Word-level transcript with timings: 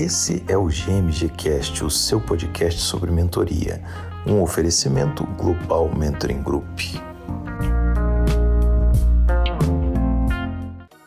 Esse 0.00 0.44
é 0.46 0.56
o 0.56 0.66
GMG 0.66 1.28
Cast, 1.30 1.84
o 1.84 1.90
seu 1.90 2.20
podcast 2.20 2.80
sobre 2.80 3.10
mentoria, 3.10 3.82
um 4.24 4.40
oferecimento 4.40 5.24
Global 5.36 5.92
Mentoring 5.92 6.40
Group. 6.40 6.78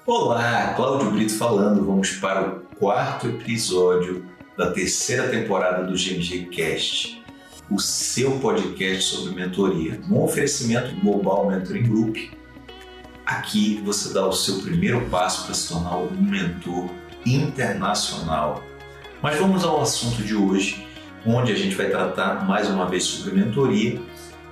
Olá, 0.05 0.73
Cláudio 0.75 1.09
Brito 1.09 1.33
falando. 1.37 1.85
Vamos 1.85 2.11
para 2.17 2.45
o 2.45 2.59
quarto 2.75 3.29
episódio 3.29 4.25
da 4.57 4.71
terceira 4.71 5.29
temporada 5.29 5.85
do 5.85 5.93
GMG 5.93 6.49
Cast, 6.51 7.23
o 7.69 7.79
seu 7.79 8.39
podcast 8.39 9.03
sobre 9.03 9.33
mentoria, 9.33 10.01
um 10.09 10.21
oferecimento 10.21 10.93
Global 10.99 11.47
Mentoring 11.47 11.83
Group. 11.83 12.17
Aqui 13.25 13.81
você 13.85 14.13
dá 14.13 14.27
o 14.27 14.33
seu 14.33 14.59
primeiro 14.59 15.09
passo 15.09 15.45
para 15.45 15.53
se 15.53 15.69
tornar 15.69 15.95
um 15.95 16.11
mentor 16.11 16.89
internacional. 17.25 18.61
Mas 19.21 19.37
vamos 19.37 19.63
ao 19.63 19.81
assunto 19.81 20.23
de 20.23 20.35
hoje, 20.35 20.87
onde 21.25 21.51
a 21.51 21.55
gente 21.55 21.75
vai 21.75 21.89
tratar 21.89 22.47
mais 22.47 22.67
uma 22.67 22.87
vez 22.87 23.03
sobre 23.03 23.39
mentoria 23.39 24.01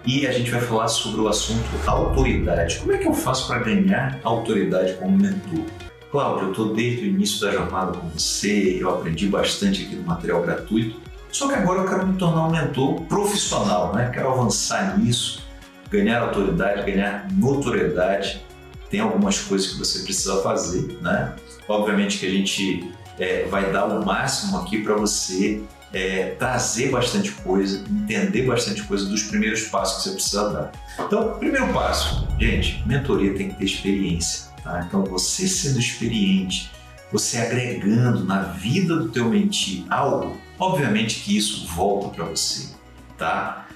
e 0.06 0.28
a 0.28 0.32
gente 0.32 0.52
vai 0.52 0.62
falar 0.62 0.88
sobre 0.88 1.22
o 1.22 1.28
assunto 1.28 1.68
autoridade. 1.88 2.78
Como 2.78 2.92
é 2.92 3.00
que 3.00 3.08
eu 3.08 3.14
faço 3.14 3.48
para 3.48 3.60
ganhar 3.60 4.20
autoridade 4.24 4.94
como 4.94 5.18
mentor? 5.18 5.66
Cláudio, 6.12 6.46
eu 6.46 6.52
estou 6.52 6.74
desde 6.76 7.06
o 7.06 7.08
início 7.08 7.42
da 7.42 7.52
jornada 7.52 7.98
com 7.98 8.10
você, 8.10 8.78
eu 8.80 8.90
aprendi 8.90 9.28
bastante 9.28 9.86
aqui 9.86 9.96
no 9.96 10.04
material 10.04 10.42
gratuito, 10.42 11.00
só 11.32 11.48
que 11.48 11.56
agora 11.56 11.82
eu 11.82 11.88
quero 11.88 12.08
me 12.08 12.18
tornar 12.18 12.48
um 12.48 12.52
mentor 12.52 13.02
profissional, 13.02 13.94
né? 13.94 14.12
quero 14.14 14.32
avançar 14.32 15.00
nisso, 15.00 15.44
ganhar 15.90 16.22
autoridade, 16.22 16.92
ganhar 16.92 17.28
notoriedade. 17.32 18.44
Tem 18.90 19.00
algumas 19.00 19.40
coisas 19.40 19.72
que 19.72 19.80
você 19.80 20.00
precisa 20.00 20.42
fazer, 20.42 20.98
né? 21.00 21.36
Obviamente 21.68 22.18
que 22.18 22.26
a 22.26 22.32
gente 22.32 22.92
é, 23.20 23.46
vai 23.46 23.72
dar 23.72 23.86
o 23.86 24.06
máximo 24.06 24.58
aqui 24.60 24.82
para 24.82 24.96
você 24.96 25.62
é, 25.92 26.36
trazer 26.38 26.90
bastante 26.90 27.32
coisa, 27.32 27.84
entender 27.90 28.44
bastante 28.44 28.84
coisa 28.84 29.06
dos 29.06 29.24
primeiros 29.24 29.64
passos 29.64 29.98
que 29.98 30.10
você 30.10 30.16
precisa 30.16 30.50
dar. 30.50 30.72
Então, 31.00 31.38
primeiro 31.38 31.72
passo, 31.74 32.28
gente, 32.40 32.84
mentoria 32.88 33.34
tem 33.34 33.50
que 33.50 33.56
ter 33.56 33.66
experiência. 33.66 34.50
Tá? 34.64 34.86
Então, 34.88 35.04
você 35.04 35.48
sendo 35.48 35.80
experiente, 35.80 36.72
você 37.12 37.38
agregando 37.38 38.24
na 38.24 38.44
vida 38.44 38.96
do 38.96 39.10
teu 39.10 39.30
mentir 39.30 39.84
algo, 39.90 40.38
obviamente 40.60 41.22
que 41.22 41.36
isso 41.36 41.68
volta 41.68 42.10
para 42.10 42.26
você, 42.26 42.70
tá? 43.18 43.68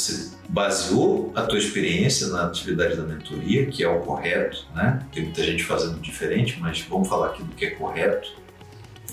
Você 0.00 0.30
baseou 0.48 1.30
a 1.34 1.42
tua 1.42 1.58
experiência 1.58 2.28
na 2.28 2.46
atividade 2.46 2.96
da 2.96 3.02
mentoria, 3.02 3.66
que 3.66 3.84
é 3.84 3.88
o 3.88 4.00
correto, 4.00 4.66
né? 4.74 5.04
Tem 5.12 5.24
muita 5.24 5.44
gente 5.44 5.62
fazendo 5.62 6.00
diferente, 6.00 6.58
mas 6.58 6.80
vamos 6.80 7.06
falar 7.06 7.28
aqui 7.28 7.42
do 7.42 7.54
que 7.54 7.66
é 7.66 7.70
correto. 7.70 8.32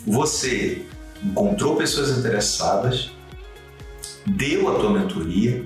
Você 0.05 0.85
encontrou 1.21 1.75
pessoas 1.75 2.17
interessadas, 2.17 3.11
deu 4.25 4.69
a 4.69 4.80
tua 4.80 4.97
mentoria, 4.97 5.65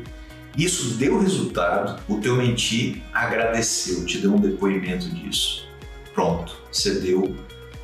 isso 0.57 0.95
deu 0.95 1.19
resultado, 1.19 2.01
o 2.09 2.19
teu 2.19 2.35
mentir 2.35 3.03
agradeceu, 3.13 4.05
te 4.05 4.17
deu 4.17 4.33
um 4.33 4.39
depoimento 4.39 5.07
disso. 5.09 5.67
Pronto, 6.15 6.57
você 6.71 6.99
deu, 6.99 7.35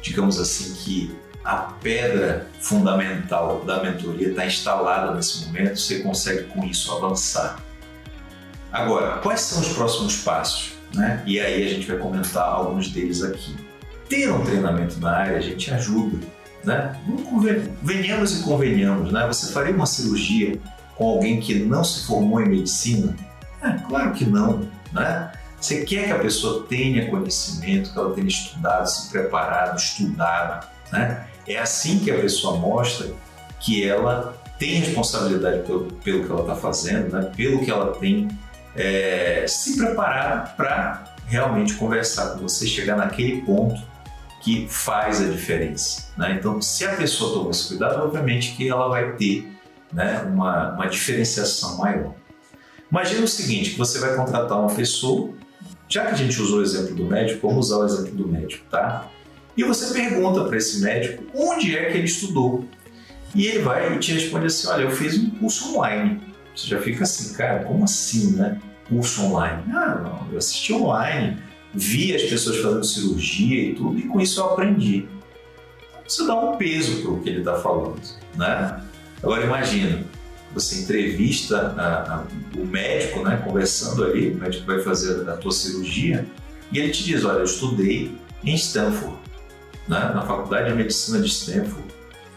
digamos 0.01 0.39
assim, 0.39 0.73
que 0.73 1.15
a 1.43 1.55
pedra 1.55 2.47
fundamental 2.59 3.63
da 3.65 3.81
mentoria 3.81 4.29
está 4.29 4.45
instalada 4.45 5.13
nesse 5.13 5.45
momento, 5.45 5.79
você 5.79 5.99
consegue 5.99 6.43
com 6.45 6.63
isso 6.65 6.91
avançar. 6.95 7.59
Agora, 8.71 9.19
quais 9.19 9.41
são 9.41 9.61
os 9.61 9.69
próximos 9.69 10.17
passos? 10.17 10.73
Né? 10.93 11.23
E 11.25 11.39
aí 11.39 11.65
a 11.65 11.69
gente 11.69 11.87
vai 11.87 11.97
comentar 11.97 12.43
alguns 12.43 12.89
deles 12.89 13.23
aqui. 13.23 13.55
Ter 14.09 14.31
um 14.31 14.43
treinamento 14.43 14.99
na 14.99 15.11
área 15.11 15.37
a 15.37 15.41
gente 15.41 15.73
ajuda. 15.73 16.17
Né? 16.63 16.99
Venhamos 17.81 18.39
e 18.39 18.43
convenhamos, 18.43 19.11
né? 19.11 19.25
Você 19.27 19.51
faria 19.53 19.73
uma 19.73 19.85
cirurgia 19.85 20.59
com 20.95 21.07
alguém 21.07 21.39
que 21.39 21.55
não 21.59 21.83
se 21.83 22.05
formou 22.05 22.41
em 22.41 22.49
medicina? 22.49 23.15
É, 23.61 23.71
claro 23.87 24.11
que 24.13 24.25
não, 24.25 24.67
né? 24.91 25.31
Você 25.59 25.83
quer 25.83 26.05
que 26.05 26.11
a 26.11 26.19
pessoa 26.19 26.65
tenha 26.67 27.09
conhecimento, 27.09 27.91
que 27.91 27.97
ela 27.97 28.13
tenha 28.13 28.27
estudado, 28.27 28.85
se 28.85 29.09
preparado, 29.09 29.77
estudado, 29.77 30.67
né? 30.91 31.25
É 31.47 31.57
assim 31.57 31.99
que 31.99 32.11
a 32.11 32.19
pessoa 32.19 32.57
mostra 32.57 33.07
que 33.59 33.87
ela 33.87 34.35
tem 34.59 34.79
responsabilidade 34.79 35.63
pelo, 35.63 35.85
pelo 36.03 36.25
que 36.25 36.31
ela 36.31 36.41
está 36.41 36.55
fazendo, 36.55 37.11
né? 37.11 37.31
pelo 37.35 37.63
que 37.63 37.71
ela 37.71 37.93
tem 37.93 38.27
é, 38.75 39.45
se 39.47 39.77
preparado 39.77 40.55
para 40.55 41.15
realmente 41.27 41.73
conversar 41.75 42.31
com 42.31 42.39
você, 42.39 42.65
chegar 42.65 42.95
naquele 42.95 43.41
ponto 43.41 43.81
que 44.41 44.67
faz 44.69 45.21
a 45.21 45.25
diferença. 45.25 46.07
Né? 46.17 46.37
Então, 46.39 46.61
se 46.61 46.85
a 46.85 46.95
pessoa 46.95 47.33
tomar 47.33 47.51
esse 47.51 47.67
cuidado, 47.67 48.01
obviamente 48.01 48.55
que 48.55 48.69
ela 48.69 48.87
vai 48.87 49.13
ter 49.13 49.51
né, 49.91 50.21
uma, 50.21 50.73
uma 50.73 50.87
diferenciação 50.87 51.77
maior. 51.77 52.13
Imagina 52.89 53.25
o 53.25 53.27
seguinte, 53.27 53.75
você 53.77 53.99
vai 53.99 54.15
contratar 54.15 54.59
uma 54.59 54.73
pessoa, 54.73 55.33
já 55.89 56.05
que 56.05 56.13
a 56.13 56.15
gente 56.15 56.41
usou 56.41 56.59
o 56.59 56.61
exemplo 56.61 56.95
do 56.95 57.05
médico, 57.05 57.47
vamos 57.47 57.67
usar 57.67 57.79
o 57.79 57.85
exemplo 57.85 58.15
do 58.15 58.27
médico, 58.27 58.65
tá? 58.69 59.09
E 59.57 59.63
você 59.63 59.91
pergunta 59.91 60.43
para 60.45 60.55
esse 60.55 60.81
médico 60.81 61.23
onde 61.33 61.75
é 61.75 61.91
que 61.91 61.97
ele 61.97 62.05
estudou. 62.05 62.63
E 63.33 63.47
ele 63.47 63.59
vai 63.59 63.93
e 63.95 63.99
te 63.99 64.13
responde 64.13 64.45
assim: 64.45 64.67
Olha, 64.67 64.83
eu 64.83 64.91
fiz 64.91 65.17
um 65.17 65.31
curso 65.31 65.75
online. 65.75 66.21
Você 66.55 66.67
já 66.67 66.79
fica 66.79 67.03
assim, 67.03 67.33
cara, 67.33 67.63
como 67.63 67.83
assim, 67.83 68.35
né? 68.35 68.59
Curso 68.87 69.23
online? 69.23 69.63
Ah, 69.73 69.95
não, 70.01 70.31
eu 70.31 70.37
assisti 70.37 70.73
online, 70.73 71.37
vi 71.73 72.15
as 72.15 72.23
pessoas 72.23 72.57
fazendo 72.57 72.83
cirurgia 72.83 73.69
e 73.69 73.75
tudo, 73.75 73.99
e 73.99 74.03
com 74.03 74.19
isso 74.19 74.39
eu 74.39 74.45
aprendi. 74.45 75.07
Você 76.07 76.25
dá 76.25 76.35
um 76.35 76.55
peso 76.55 77.01
para 77.01 77.11
o 77.11 77.21
que 77.21 77.29
ele 77.29 77.39
está 77.39 77.55
falando, 77.59 77.99
né? 78.35 78.81
Agora 79.21 79.43
imagina, 79.43 80.03
você 80.53 80.81
entrevista 80.81 81.75
a, 81.77 82.15
a, 82.15 82.23
o 82.55 82.65
médico, 82.65 83.21
né, 83.23 83.41
conversando 83.43 84.05
ali, 84.05 84.31
o 84.31 84.35
médico 84.37 84.65
vai 84.65 84.79
fazer 84.79 85.29
a 85.29 85.33
tua 85.33 85.51
cirurgia, 85.51 86.25
e 86.71 86.79
ele 86.79 86.91
te 86.91 87.03
diz, 87.03 87.25
olha, 87.25 87.39
eu 87.39 87.43
estudei 87.43 88.15
em 88.43 88.55
Stanford, 88.55 89.17
né, 89.87 90.11
na 90.13 90.21
Faculdade 90.21 90.69
de 90.69 90.75
Medicina 90.75 91.19
de 91.19 91.27
Stanford, 91.27 91.87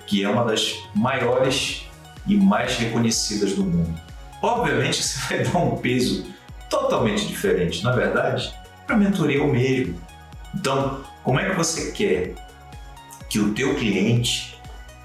que 0.07 0.23
é 0.23 0.29
uma 0.29 0.45
das 0.45 0.77
maiores 0.95 1.87
e 2.27 2.37
mais 2.37 2.77
reconhecidas 2.77 3.53
do 3.53 3.65
mundo. 3.65 3.99
Obviamente 4.43 5.03
você 5.03 5.19
vai 5.29 5.45
dar 5.45 5.59
um 5.59 5.77
peso 5.77 6.27
totalmente 6.69 7.27
diferente, 7.27 7.83
na 7.83 7.93
verdade, 7.93 8.55
para 8.87 8.97
a 8.97 8.99
mentoria 8.99 9.39
é 9.39 9.43
o 9.43 9.51
mesmo. 9.51 10.01
Então, 10.55 11.01
como 11.23 11.39
é 11.39 11.51
que 11.51 11.57
você 11.57 11.93
quer 11.93 12.35
que 13.29 13.39
o 13.39 13.53
teu 13.53 13.75
cliente 13.77 14.59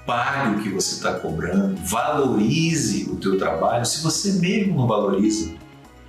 pague 0.04 0.56
o 0.56 0.62
que 0.62 0.68
você 0.68 0.94
está 0.94 1.14
cobrando, 1.14 1.76
valorize 1.82 3.08
o 3.10 3.16
teu 3.16 3.36
trabalho, 3.38 3.84
se 3.84 4.02
você 4.02 4.32
mesmo 4.34 4.76
não 4.76 4.86
valoriza? 4.86 5.54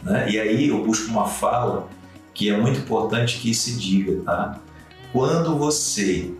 Né? 0.04 0.30
E 0.30 0.40
aí 0.40 0.69
eu 0.69 0.84
busco 0.84 1.09
uma 1.09 1.28
fala 1.28 1.88
que 2.34 2.50
é 2.50 2.58
muito 2.58 2.80
importante 2.80 3.40
que 3.40 3.54
se 3.54 3.78
diga, 3.80 4.22
tá? 4.24 4.59
Quando 5.12 5.57
você 5.57 6.34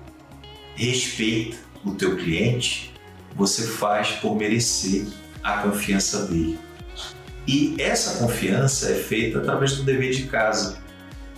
respeita 0.76 1.58
o 1.86 1.92
teu 1.92 2.18
cliente, 2.18 2.94
você 3.36 3.66
faz 3.66 4.12
por 4.12 4.36
merecer 4.36 5.08
a 5.44 5.60
confiança 5.60 6.26
dele. 6.26 6.60
E 7.48 7.76
essa 7.80 8.20
confiança 8.20 8.92
é 8.92 8.96
feita 8.96 9.40
através 9.40 9.78
do 9.78 9.84
dever 9.84 10.12
de 10.12 10.24
casa. 10.24 10.80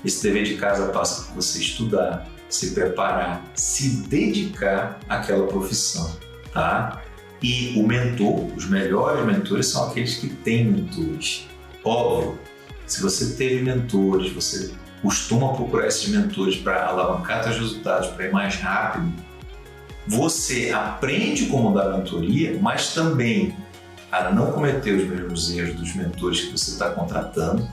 Esse 0.04 0.24
dever 0.24 0.44
de 0.44 0.56
casa 0.56 0.88
passa 0.88 1.24
por 1.24 1.36
você 1.36 1.60
estudar, 1.60 2.28
se 2.50 2.72
preparar, 2.72 3.46
se 3.54 4.08
dedicar 4.08 5.00
àquela 5.08 5.46
profissão, 5.46 6.18
tá? 6.52 7.04
E 7.44 7.74
o 7.78 7.86
mentor, 7.86 8.46
os 8.56 8.68
melhores 8.68 9.24
mentores 9.26 9.68
são 9.68 9.90
aqueles 9.90 10.16
que 10.16 10.30
têm 10.30 10.66
mentores. 10.66 11.48
Óbvio, 11.84 12.40
se 12.88 13.02
você 13.02 13.36
teve 13.36 13.62
mentores, 13.62 14.32
você 14.34 14.74
costuma 15.02 15.54
procurar 15.54 15.88
esses 15.88 16.10
mentores 16.10 16.58
para 16.58 16.86
alavancar 16.86 17.44
seus 17.44 17.58
resultados, 17.58 18.10
para 18.10 18.26
ir 18.26 18.32
mais 18.32 18.56
rápido, 18.56 19.12
você 20.08 20.72
aprende 20.72 21.46
como 21.46 21.74
dar 21.74 21.98
mentoria, 21.98 22.58
mas 22.62 22.94
também 22.94 23.56
a 24.12 24.32
não 24.32 24.52
cometer 24.52 24.92
os 24.92 25.08
mesmos 25.08 25.52
erros 25.52 25.76
dos 25.76 25.96
mentores 25.96 26.42
que 26.42 26.52
você 26.52 26.72
está 26.72 26.90
contratando 26.90 27.70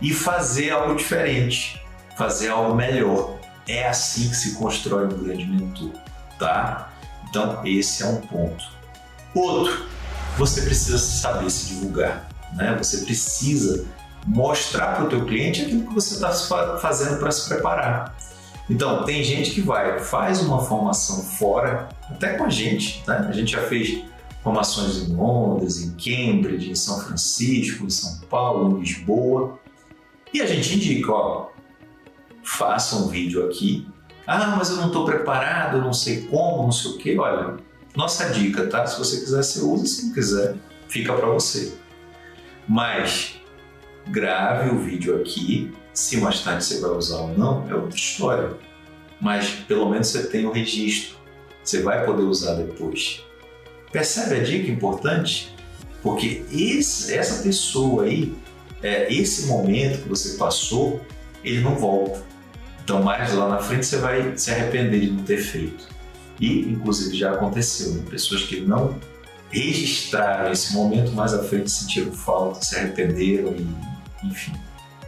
e 0.00 0.12
fazer 0.12 0.70
algo 0.70 0.96
diferente, 0.96 1.80
fazer 2.16 2.48
algo 2.48 2.74
melhor. 2.74 3.38
É 3.68 3.88
assim 3.88 4.28
que 4.28 4.36
se 4.36 4.54
constrói 4.56 5.06
um 5.06 5.24
grande 5.24 5.44
mentor, 5.44 5.92
tá? 6.38 6.92
Então 7.28 7.64
esse 7.64 8.02
é 8.02 8.06
um 8.06 8.20
ponto. 8.20 8.64
Outro, 9.34 9.86
você 10.36 10.62
precisa 10.62 10.98
saber 10.98 11.50
se 11.50 11.66
divulgar, 11.66 12.28
né? 12.54 12.76
Você 12.78 13.04
precisa 13.04 13.86
mostrar 14.26 14.96
para 14.96 15.04
o 15.04 15.08
teu 15.08 15.24
cliente 15.24 15.62
aquilo 15.62 15.86
que 15.86 15.94
você 15.94 16.14
está 16.14 16.32
fazendo 16.78 17.18
para 17.18 17.30
se 17.30 17.48
preparar. 17.48 18.16
Então, 18.68 19.04
tem 19.04 19.22
gente 19.22 19.52
que 19.52 19.60
vai, 19.60 20.00
faz 20.00 20.40
uma 20.42 20.64
formação 20.64 21.22
fora, 21.22 21.88
até 22.10 22.34
com 22.34 22.44
a 22.44 22.50
gente, 22.50 23.04
né? 23.06 23.26
A 23.28 23.32
gente 23.32 23.52
já 23.52 23.62
fez 23.62 24.04
formações 24.42 25.08
em 25.08 25.14
Londres, 25.14 25.80
em 25.80 25.90
Cambridge, 25.92 26.70
em 26.70 26.74
São 26.74 27.00
Francisco, 27.00 27.84
em 27.84 27.90
São 27.90 28.18
Paulo, 28.28 28.76
em 28.76 28.80
Lisboa. 28.80 29.58
E 30.34 30.40
a 30.40 30.46
gente 30.46 30.74
indica, 30.74 31.12
ó, 31.12 31.48
faça 32.42 32.96
um 32.96 33.06
vídeo 33.08 33.46
aqui, 33.46 33.86
Ah, 34.26 34.56
mas 34.56 34.70
eu 34.70 34.76
não 34.76 34.88
estou 34.88 35.04
preparado, 35.04 35.80
não 35.80 35.92
sei 35.92 36.22
como, 36.22 36.64
não 36.64 36.72
sei 36.72 36.90
o 36.90 36.98
quê. 36.98 37.16
Olha, 37.16 37.54
nossa 37.94 38.28
dica, 38.30 38.66
tá? 38.66 38.84
Se 38.84 38.98
você 38.98 39.20
quiser, 39.20 39.42
você 39.42 39.60
usa. 39.60 39.86
Se 39.86 40.06
não 40.06 40.12
quiser, 40.12 40.56
fica 40.88 41.12
para 41.12 41.26
você. 41.28 41.78
Mas 42.66 43.40
grave 44.08 44.70
o 44.70 44.78
vídeo 44.78 45.16
aqui. 45.20 45.72
Se 45.92 46.18
mais 46.18 46.40
tarde 46.40 46.64
você 46.64 46.80
vai 46.80 46.90
usar 46.90 47.18
ou 47.18 47.36
não, 47.36 47.68
é 47.68 47.74
outra 47.74 47.96
história. 47.96 48.50
Mas 49.20 49.48
pelo 49.66 49.88
menos 49.88 50.08
você 50.08 50.26
tem 50.26 50.46
o 50.46 50.52
registro. 50.52 51.16
Você 51.62 51.82
vai 51.82 52.04
poder 52.04 52.22
usar 52.22 52.54
depois. 52.54 53.22
Percebe 53.90 54.36
a 54.36 54.42
dica 54.42 54.70
importante? 54.70 55.54
Porque 56.02 56.44
esse, 56.52 57.14
essa 57.14 57.42
pessoa 57.42 58.04
aí, 58.04 58.34
é, 58.82 59.12
esse 59.12 59.46
momento 59.46 60.02
que 60.02 60.08
você 60.08 60.36
passou, 60.36 61.00
ele 61.42 61.60
não 61.60 61.74
volta. 61.76 62.22
Então, 62.84 63.02
mais 63.02 63.32
lá 63.32 63.48
na 63.48 63.58
frente, 63.58 63.86
você 63.86 63.96
vai 63.96 64.36
se 64.36 64.50
arrepender 64.50 65.00
de 65.00 65.10
não 65.10 65.24
ter 65.24 65.38
feito. 65.38 65.88
E, 66.38 66.60
inclusive, 66.60 67.16
já 67.16 67.32
aconteceu, 67.32 67.94
né? 67.94 68.04
pessoas 68.08 68.42
que 68.42 68.60
não 68.60 68.96
registraram 69.50 70.52
esse 70.52 70.74
momento, 70.74 71.12
mais 71.12 71.32
à 71.32 71.42
frente 71.42 71.70
sentiram 71.70 72.12
falta, 72.12 72.62
se 72.62 72.76
arrependeram 72.76 73.54
e, 73.56 73.66
enfim. 74.22 74.52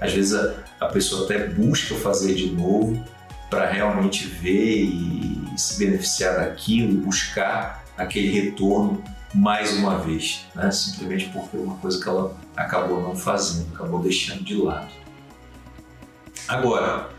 Às 0.01 0.13
vezes 0.13 0.35
a, 0.35 0.55
a 0.81 0.87
pessoa 0.87 1.25
até 1.25 1.49
busca 1.49 1.95
fazer 1.97 2.35
de 2.35 2.51
novo 2.51 3.03
para 3.51 3.71
realmente 3.71 4.27
ver 4.27 4.85
e 4.85 5.53
se 5.57 5.79
beneficiar 5.79 6.37
daquilo, 6.37 7.01
buscar 7.03 7.85
aquele 7.97 8.29
retorno 8.29 9.03
mais 9.35 9.77
uma 9.77 9.99
vez, 9.99 10.47
né? 10.55 10.71
simplesmente 10.71 11.27
porque 11.31 11.57
é 11.57 11.61
uma 11.61 11.77
coisa 11.77 12.01
que 12.03 12.09
ela 12.09 12.37
acabou 12.57 13.03
não 13.03 13.15
fazendo, 13.15 13.75
acabou 13.75 14.01
deixando 14.01 14.43
de 14.43 14.55
lado. 14.55 14.93
Agora, 16.47 17.11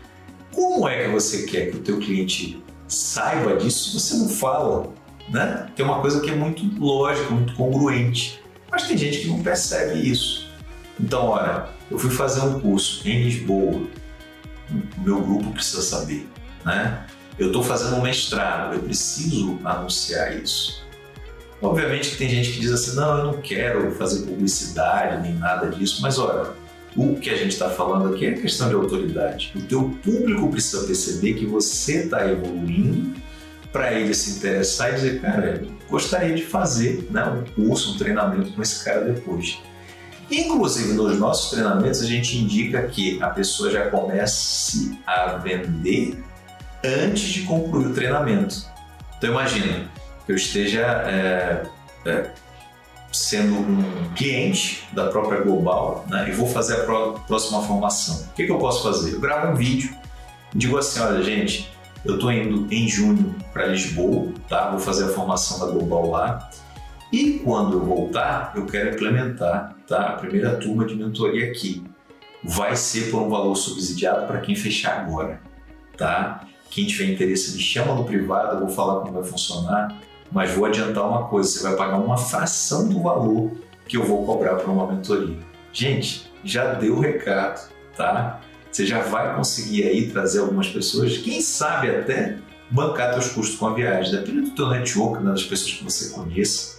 como 0.52 0.88
é 0.88 1.04
que 1.04 1.10
você 1.10 1.44
quer 1.44 1.70
que 1.70 1.76
o 1.76 1.80
teu 1.80 1.98
cliente 1.98 2.62
saiba 2.88 3.56
disso 3.56 3.90
se 3.90 4.00
você 4.00 4.14
não 4.16 4.28
fala? 4.28 4.92
Né? 5.28 5.68
Tem 5.76 5.84
uma 5.84 6.00
coisa 6.00 6.20
que 6.20 6.30
é 6.30 6.34
muito 6.34 6.62
lógica, 6.82 7.30
muito 7.30 7.54
congruente, 7.54 8.42
mas 8.70 8.88
tem 8.88 8.98
gente 8.98 9.20
que 9.20 9.28
não 9.28 9.42
percebe 9.42 10.00
isso. 10.00 10.50
Então, 10.98 11.26
olha, 11.26 11.68
eu 11.90 11.98
fui 11.98 12.10
fazer 12.10 12.40
um 12.40 12.60
curso 12.60 13.06
em 13.08 13.24
Lisboa, 13.24 13.82
o 14.70 15.00
meu 15.00 15.20
grupo 15.20 15.50
precisa 15.52 15.82
saber, 15.82 16.28
né? 16.64 17.04
Eu 17.38 17.48
estou 17.48 17.62
fazendo 17.62 17.96
um 17.96 18.02
mestrado, 18.02 18.74
eu 18.74 18.82
preciso 18.82 19.58
anunciar 19.64 20.36
isso. 20.36 20.84
Obviamente 21.62 22.10
que 22.10 22.16
tem 22.16 22.28
gente 22.28 22.52
que 22.52 22.60
diz 22.60 22.70
assim, 22.70 22.96
não, 22.96 23.18
eu 23.18 23.24
não 23.24 23.40
quero 23.40 23.90
fazer 23.92 24.26
publicidade 24.26 25.22
nem 25.22 25.34
nada 25.34 25.68
disso, 25.68 26.00
mas 26.00 26.18
olha, 26.18 26.52
o 26.96 27.16
que 27.16 27.30
a 27.30 27.36
gente 27.36 27.52
está 27.52 27.70
falando 27.70 28.14
aqui 28.14 28.26
é 28.26 28.32
questão 28.32 28.68
de 28.68 28.74
autoridade. 28.74 29.52
O 29.54 29.60
teu 29.62 29.90
público 30.02 30.50
precisa 30.50 30.86
perceber 30.86 31.34
que 31.34 31.46
você 31.46 32.04
está 32.04 32.26
evoluindo 32.28 33.14
para 33.72 33.92
ele 33.92 34.12
se 34.14 34.38
interessar 34.38 34.90
e 34.90 34.94
dizer, 34.94 35.20
cara, 35.20 35.64
gostaria 35.88 36.34
de 36.34 36.44
fazer 36.44 37.06
né, 37.10 37.24
um 37.24 37.44
curso, 37.54 37.94
um 37.94 37.98
treinamento 37.98 38.52
com 38.52 38.62
esse 38.62 38.84
cara 38.84 39.02
depois. 39.04 39.58
Inclusive, 40.30 40.92
nos 40.92 41.18
nossos 41.18 41.50
treinamentos, 41.50 42.02
a 42.02 42.06
gente 42.06 42.38
indica 42.38 42.82
que 42.86 43.20
a 43.22 43.30
pessoa 43.30 43.70
já 43.70 43.90
comece 43.90 44.98
a 45.06 45.36
vender 45.36 46.22
antes 46.84 47.22
de 47.22 47.42
concluir 47.42 47.86
o 47.86 47.94
treinamento. 47.94 48.64
Então, 49.18 49.30
imagina 49.30 49.90
que 50.24 50.32
eu 50.32 50.36
esteja 50.36 50.80
é, 50.80 51.62
é, 52.06 52.30
sendo 53.12 53.54
um 53.54 54.14
cliente 54.14 54.86
da 54.92 55.08
própria 55.08 55.40
Global 55.40 56.06
né, 56.08 56.28
e 56.28 56.32
vou 56.32 56.46
fazer 56.46 56.80
a 56.80 56.84
próxima 57.26 57.62
formação. 57.62 58.28
O 58.30 58.34
que, 58.34 58.46
que 58.46 58.52
eu 58.52 58.58
posso 58.58 58.84
fazer? 58.84 59.14
Eu 59.14 59.20
gravo 59.20 59.52
um 59.52 59.56
vídeo 59.56 60.00
digo 60.54 60.76
assim: 60.78 61.00
olha, 61.00 61.22
gente, 61.22 61.70
eu 62.04 62.14
estou 62.14 62.32
indo 62.32 62.72
em 62.72 62.88
junho 62.88 63.34
para 63.52 63.66
Lisboa, 63.66 64.32
tá? 64.48 64.70
vou 64.70 64.80
fazer 64.80 65.04
a 65.04 65.08
formação 65.08 65.58
da 65.58 65.72
Global 65.72 66.10
lá. 66.10 66.50
E 67.12 67.40
quando 67.44 67.74
eu 67.74 67.84
voltar, 67.84 68.52
eu 68.54 68.66
quero 68.66 68.94
implementar 68.94 69.74
tá? 69.90 70.08
a 70.08 70.12
primeira 70.12 70.56
turma 70.56 70.86
de 70.86 70.94
mentoria 70.94 71.50
aqui. 71.50 71.84
Vai 72.42 72.74
ser 72.74 73.10
por 73.10 73.20
um 73.20 73.28
valor 73.28 73.54
subsidiado 73.54 74.26
para 74.26 74.40
quem 74.40 74.56
fechar 74.56 75.00
agora. 75.00 75.42
Tá? 75.96 76.46
Quem 76.70 76.86
tiver 76.86 77.12
interesse, 77.12 77.54
me 77.54 77.60
chama 77.60 77.94
no 77.94 78.04
privado, 78.04 78.56
eu 78.56 78.60
vou 78.60 78.68
falar 78.70 79.00
como 79.00 79.12
vai 79.12 79.24
funcionar 79.24 80.00
mas 80.30 80.52
vou 80.52 80.64
adiantar 80.64 81.06
uma 81.08 81.26
coisa: 81.26 81.50
você 81.50 81.62
vai 81.62 81.76
pagar 81.76 81.98
uma 81.98 82.16
fração 82.16 82.88
do 82.88 83.02
valor 83.02 83.50
que 83.86 83.96
eu 83.96 84.04
vou 84.04 84.24
cobrar 84.24 84.56
por 84.56 84.70
uma 84.70 84.86
mentoria. 84.90 85.36
Gente, 85.72 86.30
já 86.44 86.74
deu 86.74 86.96
o 86.96 87.00
recado, 87.00 87.68
tá? 87.96 88.40
Você 88.70 88.86
já 88.86 89.00
vai 89.00 89.34
conseguir 89.34 89.84
aí 89.84 90.10
trazer 90.10 90.40
algumas 90.40 90.68
pessoas, 90.68 91.18
quem 91.18 91.40
sabe 91.40 91.90
até 91.90 92.38
bancar 92.70 93.12
seus 93.14 93.30
custos 93.32 93.58
com 93.58 93.66
a 93.66 93.74
viagem, 93.74 94.12
depende 94.12 94.42
do 94.42 94.50
teu 94.52 94.68
network, 94.68 95.24
né, 95.24 95.32
das 95.32 95.42
pessoas 95.42 95.72
que 95.72 95.84
você 95.84 96.14
conheça. 96.14 96.78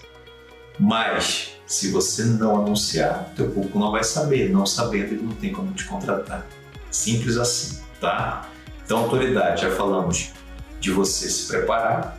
Mas 0.79 1.57
se 1.71 1.89
você 1.89 2.25
não 2.25 2.61
anunciar, 2.61 3.31
teu 3.33 3.49
público 3.49 3.79
não 3.79 3.93
vai 3.93 4.03
saber, 4.03 4.49
não 4.49 4.65
sabendo 4.65 5.13
ele 5.13 5.23
não 5.23 5.31
tem 5.31 5.53
como 5.53 5.71
te 5.71 5.85
contratar. 5.85 6.45
Simples 6.91 7.37
assim, 7.37 7.79
tá? 8.01 8.49
Então, 8.83 8.97
autoridade, 8.99 9.61
já 9.61 9.71
falamos 9.71 10.33
de 10.81 10.91
você 10.91 11.29
se 11.29 11.47
preparar, 11.47 12.17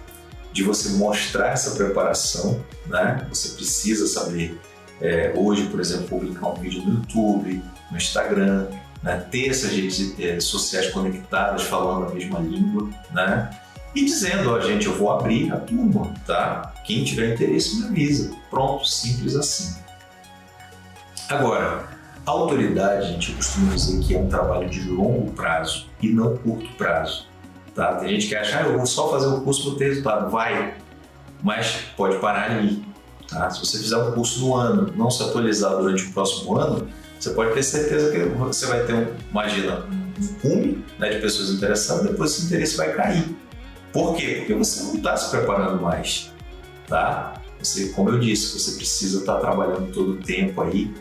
de 0.55 0.63
você 0.63 0.97
mostrar 0.97 1.49
essa 1.49 1.73
preparação, 1.73 2.65
né? 2.87 3.27
Você 3.29 3.51
precisa 3.51 4.07
saber 4.07 4.59
é, 5.03 5.35
hoje, 5.37 5.67
por 5.67 5.81
exemplo, 5.81 6.09
publicar 6.09 6.49
um 6.49 6.55
vídeo 6.55 6.83
no 6.83 6.95
YouTube, 6.95 7.63
no 7.91 7.97
Instagram, 7.99 8.69
né? 9.03 9.19
ter 9.31 9.51
essas 9.51 9.71
redes 9.71 10.45
sociais 10.45 10.91
conectadas 10.93 11.65
falando 11.65 12.11
a 12.11 12.15
mesma 12.15 12.39
língua, 12.39 12.89
né? 13.11 13.51
E 13.95 14.05
dizendo, 14.05 14.51
ó, 14.51 14.61
gente, 14.61 14.87
eu 14.87 14.95
vou 14.95 15.13
abrir 15.13 15.53
a 15.53 15.57
turma, 15.57 16.15
tá? 16.27 16.73
Quem 16.87 17.05
tiver 17.05 17.35
interesse 17.35 17.77
me 17.77 17.89
avisa. 17.89 18.35
Pronto, 18.49 18.87
simples 18.87 19.37
assim. 19.37 19.81
Agora, 21.29 21.89
a 22.27 22.31
autoridade, 22.31 23.09
gente, 23.09 23.31
eu 23.31 23.37
costumo 23.37 23.75
dizer 23.75 24.01
que 24.01 24.15
é 24.15 24.19
um 24.19 24.29
trabalho 24.29 24.69
de 24.69 24.89
longo 24.89 25.33
prazo 25.33 25.87
e 26.01 26.09
não 26.09 26.37
curto 26.37 26.69
prazo. 26.77 27.27
Tá? 27.75 27.97
Tem 27.97 28.11
gente 28.11 28.29
que 28.29 28.37
acha, 28.37 28.59
ah, 28.59 28.63
eu 28.63 28.77
vou 28.77 28.87
só 28.87 29.11
fazer 29.11 29.27
o 29.27 29.41
curso 29.41 29.71
para 29.71 29.79
ter 29.79 29.89
resultado. 29.89 30.31
Vai, 30.31 30.75
mas 31.43 31.79
pode 31.97 32.19
parar 32.19 32.51
ali. 32.51 32.85
Tá? 33.29 33.51
Se 33.51 33.61
você 33.61 33.79
fizer 33.79 33.97
um 33.97 34.13
curso 34.13 34.41
no 34.41 34.55
ano, 34.55 34.93
não 34.95 35.11
se 35.11 35.23
atualizar 35.23 35.77
durante 35.77 36.05
o 36.05 36.13
próximo 36.13 36.57
ano, 36.57 36.87
você 37.19 37.31
pode 37.31 37.55
ter 37.55 37.63
certeza 37.63 38.11
que 38.11 38.19
você 38.19 38.67
vai 38.67 38.85
ter, 38.85 38.95
um, 38.95 39.07
imagina, 39.31 39.85
um 40.21 40.27
cume 40.41 40.85
né, 40.99 41.11
de 41.11 41.21
pessoas 41.21 41.51
interessadas, 41.51 42.05
depois 42.05 42.33
esse 42.33 42.47
interesse 42.47 42.77
vai 42.77 42.93
cair. 42.95 43.25
Por 43.93 44.17
quê? 44.17 44.37
Porque 44.39 44.55
você 44.55 44.83
não 44.85 44.95
está 44.95 45.17
se 45.17 45.31
preparando 45.31 45.81
mais. 45.83 46.33
Tá? 46.87 47.35
Você, 47.59 47.91
como 47.91 48.11
eu 48.11 48.19
disse, 48.19 48.59
você 48.59 48.77
precisa 48.77 49.21
estar 49.21 49.35
tá 49.35 49.41
trabalhando 49.41 49.93
todo 49.93 50.13
o 50.13 50.17
tempo 50.17 50.63
aí 50.63 50.93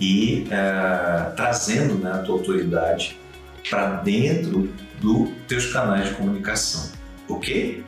e 0.00 0.46
é, 0.50 1.30
trazendo 1.36 1.94
né, 1.94 2.12
a 2.12 2.18
tua 2.18 2.36
autoridade 2.36 3.18
para 3.68 3.96
dentro 3.96 4.72
dos 5.00 5.28
teus 5.48 5.72
canais 5.72 6.08
de 6.08 6.14
comunicação, 6.14 6.90
ok? 7.28 7.84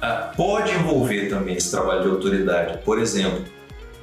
Ah, 0.00 0.32
pode 0.36 0.72
envolver 0.72 1.28
também 1.28 1.56
esse 1.56 1.70
trabalho 1.70 2.02
de 2.02 2.08
autoridade, 2.08 2.78
por 2.84 2.98
exemplo, 2.98 3.44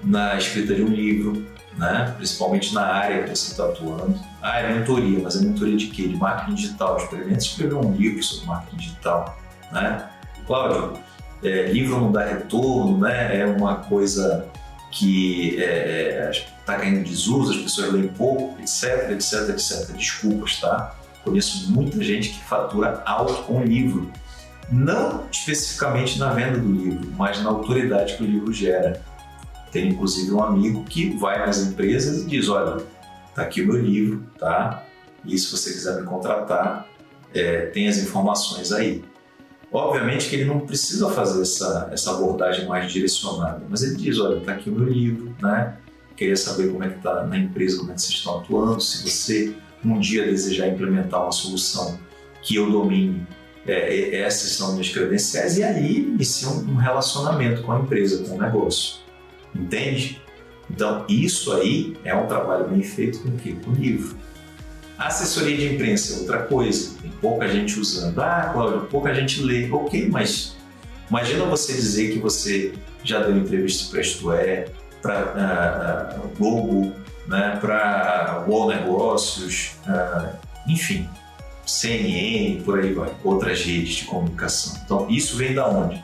na 0.04 0.36
escrita 0.36 0.74
de 0.74 0.82
um 0.82 0.88
livro, 0.88 1.46
né? 1.78 2.14
principalmente 2.18 2.74
na 2.74 2.86
área 2.86 3.24
que 3.24 3.30
você 3.30 3.52
está 3.52 3.66
atuando. 3.66 4.20
Ah, 4.42 4.60
é 4.60 4.74
mentoria, 4.74 5.20
mas 5.22 5.36
é 5.36 5.46
mentoria 5.46 5.78
de 5.78 5.88
quê? 5.88 6.08
De 6.08 6.16
marketing 6.16 6.56
digital. 6.56 6.98
Experimenta 6.98 7.40
escrever 7.40 7.76
um 7.76 7.94
livro 7.94 8.24
sobre 8.24 8.48
marketing 8.48 8.78
digital. 8.78 9.38
Né? 9.72 10.10
Cláudio, 10.46 11.00
é, 11.44 11.72
livro 11.72 12.00
não 12.00 12.12
dá 12.12 12.26
retorno, 12.26 13.00
né? 13.00 13.40
é 13.40 13.46
uma 13.46 13.76
coisa 13.76 14.46
que 14.92 15.56
está 15.56 16.74
é, 16.74 16.78
é 16.78 16.78
caindo 16.78 17.00
em 17.00 17.04
desuso, 17.04 17.54
as 17.54 17.58
pessoas 17.58 17.94
leem 17.94 18.10
pouco, 18.10 18.60
etc, 18.62 19.12
etc, 19.12 19.50
etc. 19.50 19.96
Desculpas, 19.96 20.60
tá? 20.60 20.96
Conheço 21.24 21.72
muita 21.72 22.04
gente 22.04 22.30
que 22.30 22.44
fatura 22.44 23.02
alto 23.06 23.44
com 23.44 23.64
livro. 23.64 24.12
Não 24.70 25.26
especificamente 25.32 26.18
na 26.18 26.34
venda 26.34 26.58
do 26.58 26.72
livro, 26.72 27.12
mas 27.18 27.42
na 27.42 27.50
autoridade 27.50 28.16
que 28.16 28.24
o 28.24 28.26
livro 28.26 28.54
gera. 28.54 29.02
Tem 29.72 29.90
inclusive 29.90 30.32
um 30.32 30.44
amigo 30.44 30.84
que 30.84 31.16
vai 31.18 31.40
nas 31.40 31.60
empresas 31.60 32.24
e 32.24 32.26
diz: 32.26 32.50
Olha, 32.50 32.84
tá 33.36 33.44
aqui 33.44 33.62
o 33.62 33.68
meu 33.68 33.82
livro, 33.82 34.24
tá? 34.40 34.84
E 35.26 35.38
se 35.38 35.52
você 35.52 35.72
quiser 35.72 36.00
me 36.02 36.08
contratar, 36.08 36.88
é, 37.34 37.68
tem 37.68 37.88
as 37.88 37.98
informações 37.98 38.72
aí. 38.72 39.04
Obviamente 39.72 40.30
que 40.30 40.36
ele 40.36 40.46
não 40.46 40.60
precisa 40.62 41.10
fazer 41.10 41.42
essa, 41.42 41.90
essa 41.92 42.12
abordagem 42.12 42.68
mais 42.68 42.92
direcionada, 42.92 43.64
mas 43.70 43.84
ele 43.84 43.96
diz: 43.96 44.20
Olha, 44.20 44.42
tá 44.42 44.54
aqui 44.54 44.70
o 44.70 44.74
meu 44.74 44.88
livro, 44.88 45.34
né? 45.42 45.78
Queria 46.16 46.36
saber 46.36 46.70
como 46.70 46.84
é 46.84 46.90
que 46.90 47.02
tá 47.02 47.26
na 47.26 47.38
empresa, 47.38 47.78
como 47.78 47.92
é 47.92 47.96
que 47.96 48.02
vocês 48.02 48.16
estão 48.16 48.40
atuando, 48.40 48.82
se 48.82 49.10
você 49.10 49.56
um 49.84 50.00
dia 50.00 50.26
desejar 50.26 50.68
implementar 50.68 51.24
uma 51.24 51.32
solução 51.32 52.00
que 52.42 52.56
eu 52.56 52.70
domine, 52.70 53.26
é, 53.66 53.74
é, 53.94 54.22
essas 54.22 54.52
são 54.52 54.74
minhas 54.74 54.90
credenciais, 54.90 55.58
e 55.58 55.64
aí 55.64 56.00
inicia 56.00 56.50
um 56.50 56.76
relacionamento 56.76 57.64
com 57.64 57.72
a 57.72 57.80
empresa, 57.80 58.24
com 58.24 58.36
o 58.36 58.42
negócio. 58.42 59.00
Entende? 59.56 60.22
Então, 60.70 61.06
isso 61.08 61.52
aí 61.54 61.98
é 62.04 62.16
um 62.16 62.28
trabalho 62.28 62.68
bem 62.68 62.82
feito 62.82 63.20
com 63.20 63.30
o 63.30 63.38
quê? 63.38 63.56
Com 63.64 63.72
o 63.72 63.76
livro. 63.76 64.16
Assessoria 65.08 65.58
de 65.58 65.74
imprensa 65.74 66.14
é 66.14 66.20
outra 66.20 66.40
coisa. 66.44 66.98
Tem 67.02 67.12
pouca 67.22 67.48
gente 67.48 67.80
usando. 67.80 68.20
Ah, 68.20 68.50
Cláudio, 68.54 68.82
pouca 68.88 69.14
gente 69.14 69.42
lê. 69.42 69.70
Ok, 69.72 70.10
mas 70.10 70.56
imagina 71.10 71.46
você 71.46 71.74
dizer 71.74 72.14
que 72.14 72.20
você 72.20 72.74
já 73.04 73.20
deu 73.22 73.36
entrevista 73.36 73.90
para 73.90 74.02
Isto 74.02 74.32
É, 74.32 74.68
para 75.02 75.20
uh, 75.20 75.30
ah, 75.36 76.16
uh, 76.16 76.22
ah, 76.24 76.38
Globo, 76.38 76.94
né, 77.28 77.58
para 77.60 78.46
Wall 78.48 78.68
Negócios, 78.70 79.76
uh, 79.88 80.38
enfim, 80.68 81.10
CNN, 81.66 82.62
por 82.64 82.80
aí 82.80 82.94
vai, 82.94 83.12
outras 83.24 83.64
redes 83.64 83.96
de 83.96 84.06
comunicação. 84.06 84.80
Então, 84.86 85.08
isso 85.10 85.38
vem 85.38 85.54
da 85.54 85.68
onde? 85.68 86.04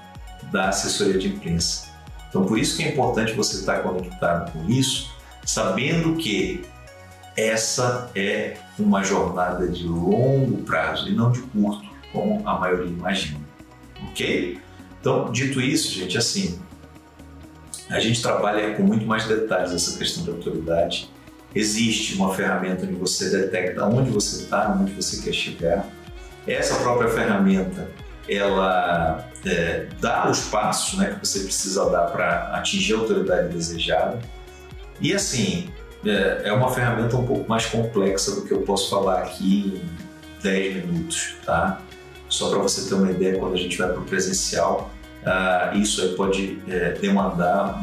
Da 0.52 0.70
assessoria 0.70 1.18
de 1.20 1.28
imprensa. 1.28 1.88
Então, 2.30 2.46
por 2.46 2.58
isso 2.58 2.78
que 2.78 2.84
é 2.84 2.90
importante 2.90 3.34
você 3.34 3.58
estar 3.58 3.84
conectado 3.84 4.52
com 4.52 4.70
isso, 4.70 5.14
sabendo 5.46 6.16
que 6.16 6.66
essa 7.38 8.10
é 8.16 8.58
uma 8.80 9.04
jornada 9.04 9.68
de 9.68 9.86
longo 9.88 10.64
prazo 10.64 11.08
e 11.08 11.14
não 11.14 11.32
de 11.32 11.42
curto, 11.42 11.88
como 12.12 12.42
a 12.48 12.58
maioria 12.58 12.88
imagina. 12.88 13.40
Ok? 14.10 14.60
Então, 15.00 15.32
dito 15.32 15.62
isso, 15.62 15.94
gente, 15.94 16.18
assim, 16.18 16.60
a 17.90 18.00
gente 18.00 18.22
trabalha 18.22 18.74
com 18.76 18.84
muito 18.84 19.06
mais 19.06 19.26
detalhes 19.26 19.72
essa 19.72 19.98
questão 19.98 20.24
de 20.24 20.32
autoridade. 20.32 21.10
Existe 21.54 22.16
uma 22.16 22.34
ferramenta 22.34 22.86
onde 22.86 22.96
você 22.96 23.30
detecta 23.30 23.86
onde 23.86 24.10
você 24.10 24.44
está, 24.44 24.76
onde 24.78 24.92
você 24.92 25.22
quer 25.22 25.34
chegar. 25.34 25.88
Essa 26.46 26.76
própria 26.76 27.10
ferramenta, 27.10 27.90
ela 28.28 29.30
é, 29.46 29.88
dá 30.02 30.30
os 30.30 30.46
passos 30.46 30.98
né, 30.98 31.14
que 31.14 31.26
você 31.26 31.42
precisa 31.42 31.90
dar 31.90 32.08
para 32.08 32.58
atingir 32.58 32.96
a 32.96 32.98
autoridade 32.98 33.54
desejada. 33.54 34.20
E 35.00 35.14
assim, 35.14 35.70
é, 36.10 36.42
é 36.46 36.54
uma 36.54 36.70
ferramenta 36.72 37.16
um 37.16 37.26
pouco 37.26 37.48
mais 37.50 37.66
complexa 37.66 38.36
do 38.36 38.42
que 38.44 38.52
eu 38.52 38.62
posso 38.62 38.90
falar 38.90 39.20
aqui 39.20 39.82
em 39.82 40.42
10 40.42 40.86
minutos, 40.86 41.36
tá? 41.46 41.82
Só 42.30 42.50
para 42.50 42.60
você 42.60 42.88
ter 42.88 42.96
uma 42.96 43.10
ideia, 43.10 43.38
quando 43.40 43.54
a 43.54 43.58
gente 43.58 43.78
vai 43.78 43.88
para 43.90 44.00
o 44.00 44.04
presencial, 44.04 44.92
uh, 45.24 45.78
isso 45.78 46.14
pode 46.16 46.60
é, 46.68 46.92
demandar 46.94 47.82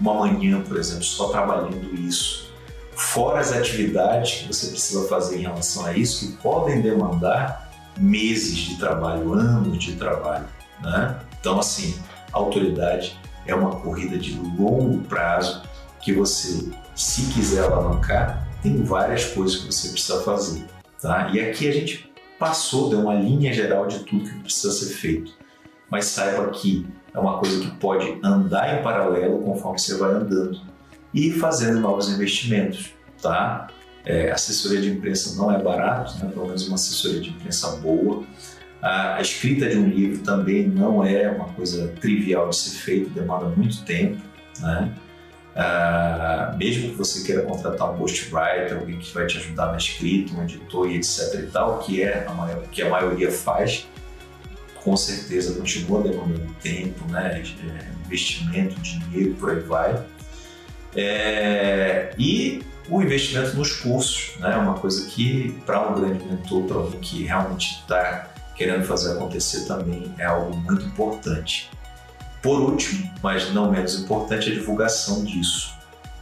uma 0.00 0.14
manhã, 0.14 0.60
por 0.62 0.76
exemplo, 0.76 1.04
só 1.04 1.28
trabalhando 1.28 1.94
isso. 1.94 2.52
Fora 2.92 3.40
as 3.40 3.52
atividades 3.52 4.42
que 4.42 4.46
você 4.48 4.68
precisa 4.68 5.08
fazer 5.08 5.38
em 5.38 5.42
relação 5.42 5.84
a 5.84 5.96
isso, 5.96 6.26
que 6.26 6.42
podem 6.42 6.80
demandar 6.80 7.70
meses 7.98 8.56
de 8.56 8.76
trabalho, 8.76 9.32
anos 9.34 9.78
de 9.78 9.94
trabalho. 9.94 10.46
Né? 10.82 11.16
Então, 11.40 11.58
assim, 11.58 11.98
autoridade 12.32 13.18
é 13.46 13.54
uma 13.54 13.70
corrida 13.76 14.18
de 14.18 14.34
longo 14.34 14.98
prazo 15.04 15.62
que 16.00 16.12
você, 16.12 16.70
se 16.94 17.32
quiser 17.32 17.64
alavancar, 17.64 18.46
tem 18.62 18.82
várias 18.82 19.24
coisas 19.26 19.56
que 19.56 19.66
você 19.66 19.88
precisa 19.90 20.22
fazer. 20.22 20.64
Tá? 21.00 21.30
E 21.32 21.40
aqui 21.40 21.68
a 21.68 21.72
gente 21.72 22.10
passou, 22.38 22.90
deu 22.90 23.00
uma 23.00 23.14
linha 23.14 23.52
geral 23.52 23.86
de 23.86 24.00
tudo 24.00 24.24
que 24.30 24.38
precisa 24.40 24.72
ser 24.72 24.94
feito 24.94 25.44
mas 25.94 26.06
saiba 26.06 26.50
que 26.50 26.84
é 27.14 27.18
uma 27.20 27.38
coisa 27.38 27.60
que 27.60 27.70
pode 27.76 28.18
andar 28.20 28.78
em 28.78 28.82
paralelo 28.82 29.38
conforme 29.42 29.78
você 29.78 29.96
vai 29.96 30.10
andando 30.10 30.60
e 31.14 31.30
fazendo 31.30 31.78
novos 31.78 32.08
investimentos, 32.08 32.92
tá? 33.22 33.68
É, 34.04 34.32
assessoria 34.32 34.80
de 34.80 34.90
imprensa 34.90 35.40
não 35.40 35.52
é 35.52 35.62
barato, 35.62 36.18
né? 36.18 36.30
pelo 36.32 36.46
menos 36.46 36.66
uma 36.66 36.74
assessoria 36.74 37.20
de 37.20 37.30
imprensa 37.30 37.76
boa. 37.76 38.24
A, 38.82 39.20
escrita 39.20 39.68
de 39.68 39.78
um 39.78 39.88
livro 39.88 40.22
também 40.24 40.66
não 40.66 41.04
é 41.04 41.30
uma 41.30 41.46
coisa 41.50 41.86
trivial 42.00 42.50
de 42.50 42.56
ser 42.56 42.76
feita, 42.76 43.10
demanda 43.10 43.46
muito 43.56 43.82
tempo, 43.84 44.20
né? 44.58 44.92
Ah, 45.56 46.54
mesmo 46.56 46.90
que 46.90 46.96
você 46.96 47.22
queira 47.24 47.42
contratar 47.42 47.92
um 47.92 47.96
ghostwriter, 47.96 48.76
alguém 48.76 48.98
que 48.98 49.14
vai 49.14 49.26
te 49.26 49.38
ajudar 49.38 49.66
na 49.66 49.76
escrita, 49.76 50.34
um 50.34 50.42
editor 50.42 50.90
e 50.90 50.96
etc 50.96 51.34
e 51.34 51.46
tal, 51.46 51.78
que 51.78 52.02
é 52.02 52.26
a, 52.26 52.32
maior, 52.32 52.62
que 52.72 52.82
a 52.82 52.88
maioria 52.88 53.30
faz, 53.30 53.86
com 54.82 54.96
certeza 54.96 55.54
continua 55.54 56.02
demandando 56.02 56.52
tempo, 56.60 57.06
né? 57.10 57.40
É, 57.40 58.04
investimento, 58.04 58.74
dinheiro, 58.80 59.34
por 59.34 59.50
aí 59.50 59.60
vai. 59.60 60.04
É, 60.96 62.12
e 62.18 62.62
o 62.88 63.00
investimento 63.00 63.56
nos 63.56 63.72
cursos, 63.72 64.38
né? 64.40 64.56
Uma 64.56 64.74
coisa 64.74 65.06
que 65.06 65.52
para 65.64 65.88
um 65.88 66.00
grande 66.00 66.24
mentor, 66.24 66.64
para 66.64 66.76
alguém 66.76 67.00
que 67.00 67.24
realmente 67.24 67.80
está 67.80 68.34
querendo 68.56 68.84
fazer 68.84 69.12
acontecer 69.12 69.66
também 69.66 70.12
é 70.18 70.24
algo 70.24 70.56
muito 70.56 70.84
importante. 70.84 71.70
Por 72.44 72.60
último, 72.60 73.10
mas 73.22 73.54
não 73.54 73.72
menos 73.72 73.98
importante, 73.98 74.50
a 74.50 74.54
divulgação 74.54 75.24
disso. 75.24 75.72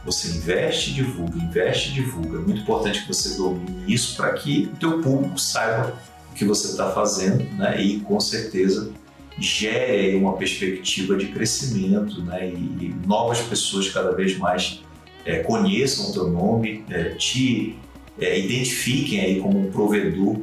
Você 0.05 0.29
investe 0.29 0.91
e 0.91 0.93
divulga, 0.93 1.37
investe 1.37 1.89
e 1.89 1.93
divulga. 1.95 2.37
É 2.37 2.41
muito 2.41 2.61
importante 2.61 3.01
que 3.01 3.07
você 3.09 3.35
domine 3.35 3.93
isso 3.93 4.15
para 4.15 4.31
que 4.31 4.71
o 4.73 4.77
teu 4.77 5.01
público 5.01 5.37
saiba 5.37 5.93
o 6.31 6.33
que 6.33 6.45
você 6.45 6.69
está 6.69 6.89
fazendo 6.91 7.43
né? 7.57 7.81
e 7.81 7.99
com 7.99 8.21
certeza 8.21 8.89
gere 9.37 10.15
uma 10.15 10.37
perspectiva 10.37 11.17
de 11.17 11.27
crescimento 11.27 12.21
né? 12.21 12.47
e, 12.47 12.85
e 12.85 12.95
novas 13.05 13.41
pessoas 13.41 13.89
cada 13.89 14.13
vez 14.13 14.37
mais 14.37 14.81
é, 15.25 15.39
conheçam 15.39 16.09
o 16.09 16.13
teu 16.13 16.29
nome, 16.29 16.85
é, 16.89 17.15
te 17.15 17.77
é, 18.17 18.39
identifiquem 18.39 19.19
aí 19.19 19.41
como 19.41 19.59
um 19.59 19.69
provedor 19.69 20.37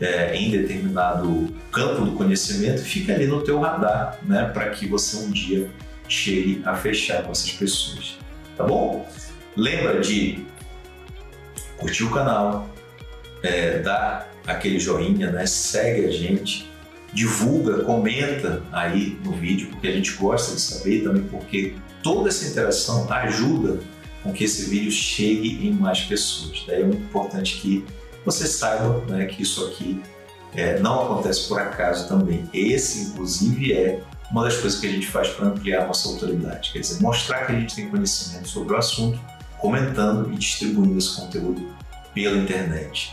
é, 0.00 0.34
em 0.36 0.50
determinado 0.50 1.54
campo 1.70 2.04
do 2.04 2.12
conhecimento 2.12 2.82
fique 2.82 3.10
ali 3.12 3.26
no 3.26 3.42
teu 3.42 3.60
radar 3.60 4.18
né? 4.22 4.50
para 4.52 4.70
que 4.70 4.86
você 4.86 5.16
um 5.16 5.30
dia 5.30 5.68
chegue 6.08 6.62
a 6.64 6.74
fechar 6.74 7.22
com 7.22 7.32
essas 7.32 7.52
pessoas. 7.52 8.18
Tá 8.56 8.64
bom? 8.64 9.08
Lembra 9.56 10.00
de 10.00 10.44
curtir 11.78 12.04
o 12.04 12.10
canal, 12.10 12.68
é, 13.42 13.78
dar 13.78 14.30
aquele 14.46 14.78
joinha, 14.78 15.30
né? 15.30 15.46
Segue 15.46 16.06
a 16.06 16.10
gente, 16.10 16.70
divulga, 17.12 17.82
comenta 17.82 18.62
aí 18.72 19.18
no 19.24 19.32
vídeo, 19.32 19.68
porque 19.68 19.88
a 19.88 19.92
gente 19.92 20.12
gosta 20.14 20.54
de 20.54 20.60
saber 20.60 21.02
também, 21.02 21.24
porque 21.24 21.74
toda 22.02 22.28
essa 22.28 22.46
interação 22.48 23.10
ajuda 23.10 23.80
com 24.22 24.32
que 24.32 24.44
esse 24.44 24.70
vídeo 24.70 24.90
chegue 24.90 25.66
em 25.66 25.72
mais 25.72 26.02
pessoas. 26.02 26.64
Daí 26.66 26.82
é 26.82 26.84
muito 26.84 27.02
importante 27.02 27.56
que 27.60 27.84
você 28.24 28.46
saiba 28.46 29.04
né, 29.06 29.26
que 29.26 29.42
isso 29.42 29.66
aqui 29.66 30.02
é, 30.54 30.78
não 30.78 31.02
acontece 31.02 31.48
por 31.48 31.60
acaso 31.60 32.08
também. 32.08 32.48
Esse, 32.52 33.04
inclusive, 33.04 33.72
é 33.72 34.00
uma 34.30 34.44
das 34.44 34.56
coisas 34.56 34.80
que 34.80 34.86
a 34.86 34.90
gente 34.90 35.06
faz 35.06 35.28
para 35.28 35.46
ampliar 35.46 35.84
a 35.84 35.86
nossa 35.86 36.08
autoridade, 36.08 36.72
quer 36.72 36.80
dizer, 36.80 37.02
mostrar 37.02 37.46
que 37.46 37.52
a 37.52 37.54
gente 37.54 37.74
tem 37.74 37.88
conhecimento 37.88 38.48
sobre 38.48 38.74
o 38.74 38.76
assunto, 38.76 39.20
comentando 39.58 40.32
e 40.32 40.36
distribuindo 40.36 40.98
esse 40.98 41.16
conteúdo 41.16 41.70
pela 42.14 42.36
internet. 42.36 43.12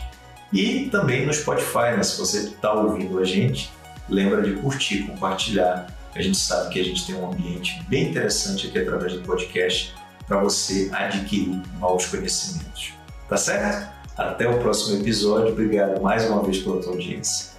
E 0.52 0.88
também 0.90 1.26
no 1.26 1.32
Spotify, 1.32 1.96
né? 1.96 2.02
se 2.02 2.18
você 2.18 2.38
está 2.48 2.72
ouvindo 2.72 3.18
a 3.18 3.24
gente, 3.24 3.70
lembra 4.08 4.42
de 4.42 4.52
curtir, 4.60 5.04
compartilhar. 5.04 5.86
A 6.14 6.22
gente 6.22 6.38
sabe 6.38 6.70
que 6.72 6.80
a 6.80 6.84
gente 6.84 7.06
tem 7.06 7.14
um 7.14 7.30
ambiente 7.30 7.80
bem 7.88 8.10
interessante 8.10 8.66
aqui 8.66 8.80
através 8.80 9.12
do 9.12 9.20
podcast 9.20 9.94
para 10.26 10.40
você 10.40 10.90
adquirir 10.92 11.62
novos 11.78 12.06
conhecimentos. 12.06 12.94
Tá 13.28 13.36
certo? 13.36 13.99
Até 14.20 14.46
o 14.46 14.58
próximo 14.58 15.00
episódio. 15.00 15.52
Obrigado 15.52 15.98
mais 16.02 16.28
uma 16.28 16.42
vez 16.42 16.58
pela 16.58 16.78
tua 16.82 16.92
audiência. 16.92 17.49